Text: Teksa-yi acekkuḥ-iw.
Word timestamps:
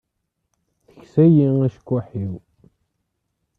Teksa-yi 0.91 1.47
acekkuḥ-iw. 1.65 2.33